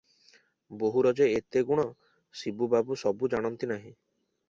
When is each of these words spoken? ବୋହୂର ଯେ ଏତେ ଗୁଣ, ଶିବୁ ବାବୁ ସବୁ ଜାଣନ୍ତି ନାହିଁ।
ବୋହୂର 0.83 1.11
ଯେ 1.19 1.27
ଏତେ 1.35 1.63
ଗୁଣ, 1.69 1.87
ଶିବୁ 2.43 2.73
ବାବୁ 2.75 3.01
ସବୁ 3.07 3.35
ଜାଣନ୍ତି 3.37 3.75
ନାହିଁ। 3.77 3.91